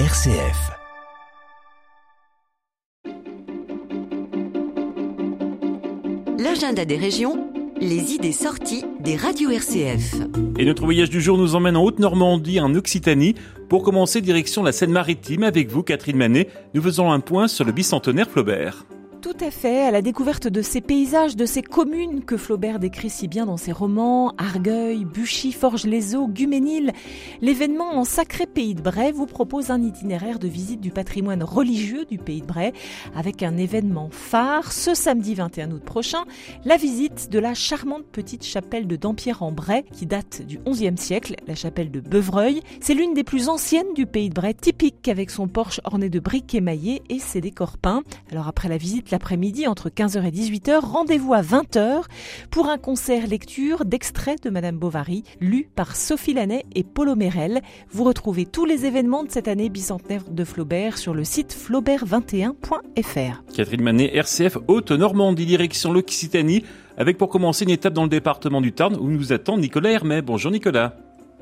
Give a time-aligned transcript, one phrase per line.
[0.00, 0.72] RCF.
[6.36, 7.48] L'agenda des régions,
[7.80, 10.16] les idées sorties des radios RCF.
[10.58, 13.36] Et notre voyage du jour nous emmène en Haute-Normandie, en Occitanie.
[13.68, 16.48] Pour commencer, direction la Seine-Maritime avec vous, Catherine Manet.
[16.74, 18.86] Nous faisons un point sur le bicentenaire Flaubert.
[19.36, 23.10] Tout à fait, à la découverte de ces paysages, de ces communes que Flaubert décrit
[23.10, 26.92] si bien dans ses romans, Argueil, Buchy, Forges-les-Eaux, Guménil.
[27.40, 32.04] L'événement en sacré pays de Bray vous propose un itinéraire de visite du patrimoine religieux
[32.04, 32.72] du pays de Bray
[33.16, 36.24] avec un événement phare ce samedi 21 août prochain,
[36.64, 40.96] la visite de la charmante petite chapelle de Dampierre en Bray qui date du XIe
[40.96, 42.62] siècle, la chapelle de Bevreuil.
[42.78, 46.20] C'est l'une des plus anciennes du pays de Bray, typique avec son porche orné de
[46.20, 48.04] briques émaillées et ses décors peints.
[48.30, 50.80] Alors après la visite, l'après-midi entre 15h et 18h.
[50.80, 52.02] Rendez-vous à 20h
[52.50, 57.62] pour un concert lecture d'extraits de Madame Bovary, lu par Sophie Lanet et Paulo Merel.
[57.90, 63.42] Vous retrouvez tous les événements de cette année bicentenaire de Flaubert sur le site flaubert21.fr.
[63.56, 66.62] Catherine Manet, RCF Haute-Normandie, direction l'Occitanie,
[66.98, 70.20] avec pour commencer une étape dans le département du Tarn où nous attend Nicolas Hermet.
[70.20, 70.96] Bonjour Nicolas.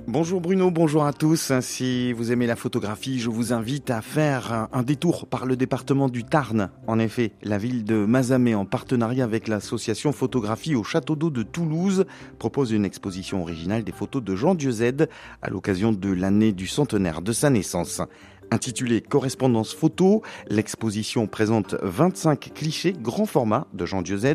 [0.08, 1.52] Bonjour Bruno, bonjour à tous.
[1.60, 6.08] Si vous aimez la photographie, je vous invite à faire un détour par le département
[6.08, 6.70] du Tarn.
[6.88, 11.44] En effet, la ville de Mazamet, en partenariat avec l'association Photographie au Château d'eau de
[11.44, 12.04] Toulouse,
[12.40, 14.82] propose une exposition originale des photos de Jean Dieuze
[15.40, 18.02] à l'occasion de l'année du centenaire de sa naissance.
[18.52, 24.26] Intitulée Correspondance photo, l'exposition présente 25 clichés grand format de Jean Dieuze,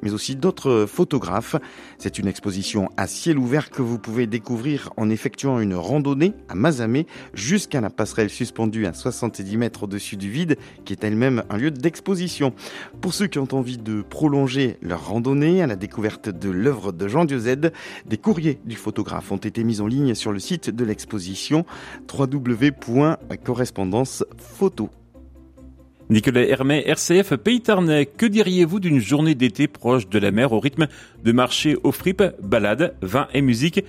[0.00, 1.56] mais aussi d'autres photographes.
[1.98, 6.54] C'est une exposition à ciel ouvert que vous pouvez découvrir en effectuant une randonnée à
[6.54, 11.56] Mazamet jusqu'à la passerelle suspendue à 70 mètres au-dessus du vide, qui est elle-même un
[11.56, 12.54] lieu d'exposition.
[13.00, 17.08] Pour ceux qui ont envie de prolonger leur randonnée à la découverte de l'œuvre de
[17.08, 17.56] Jean Dieuze,
[18.06, 21.66] des courriers du photographe ont été mis en ligne sur le site de l'exposition
[22.16, 23.63] www.correspondance
[24.38, 24.90] photo.
[26.10, 30.86] Nicolas Hermet, RCF Pays que diriez-vous d'une journée d'été proche de la mer au rythme
[31.24, 33.82] de marché aux fripes, balades, vin et musique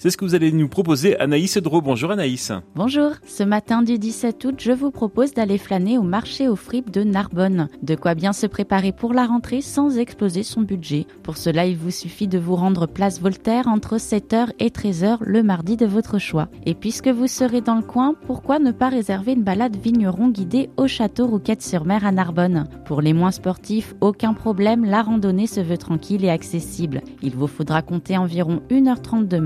[0.00, 1.82] c'est ce que vous allez nous proposer, Anaïs Dro.
[1.82, 2.52] Bonjour Anaïs.
[2.74, 3.10] Bonjour.
[3.26, 7.02] Ce matin du 17 août, je vous propose d'aller flâner au marché aux fripes de
[7.02, 7.68] Narbonne.
[7.82, 11.06] De quoi bien se préparer pour la rentrée sans exploser son budget.
[11.22, 15.42] Pour cela, il vous suffit de vous rendre place Voltaire entre 7h et 13h le
[15.42, 16.48] mardi de votre choix.
[16.64, 20.70] Et puisque vous serez dans le coin, pourquoi ne pas réserver une balade vigneron guidée
[20.78, 22.68] au château Rouquette-sur-Mer à Narbonne?
[22.86, 27.02] Pour les moins sportifs, aucun problème, la randonnée se veut tranquille et accessible.
[27.22, 29.36] Il vous faudra compter environ 1h30 de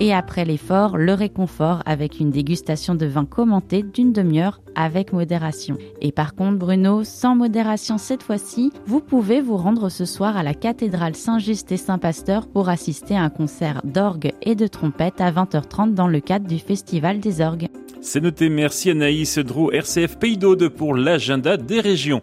[0.00, 5.76] et après l'effort, le réconfort avec une dégustation de vin commenté d'une demi-heure avec modération.
[6.00, 10.42] Et par contre, Bruno, sans modération cette fois-ci, vous pouvez vous rendre ce soir à
[10.42, 15.30] la cathédrale Saint-Just et Saint-Pasteur pour assister à un concert d'orgue et de trompette à
[15.30, 17.68] 20h30 dans le cadre du Festival des orgues.
[18.00, 22.20] C'est noté, merci Anaïs Drou, RCF Pays d'Aude pour l'agenda des régions.